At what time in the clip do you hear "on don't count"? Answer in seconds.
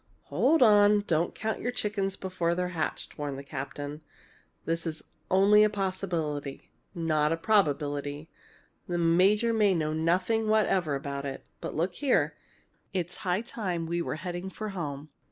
0.63-1.61